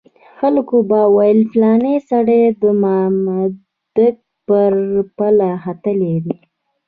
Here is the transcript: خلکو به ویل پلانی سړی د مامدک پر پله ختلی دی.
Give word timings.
خلکو 0.39 0.77
به 0.89 0.99
ویل 1.15 1.39
پلانی 1.51 1.95
سړی 2.09 2.41
د 2.61 2.63
مامدک 2.81 4.15
پر 4.45 4.73
پله 5.17 5.49
ختلی 5.63 6.15
دی. 6.23 6.35